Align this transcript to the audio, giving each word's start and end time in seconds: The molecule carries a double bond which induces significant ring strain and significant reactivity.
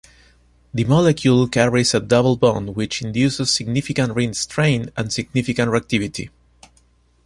The 0.73 0.83
molecule 0.85 1.47
carries 1.47 1.93
a 1.93 1.99
double 1.99 2.35
bond 2.35 2.75
which 2.75 3.03
induces 3.03 3.53
significant 3.53 4.15
ring 4.15 4.33
strain 4.33 4.89
and 4.97 5.13
significant 5.13 5.69
reactivity. 5.71 6.31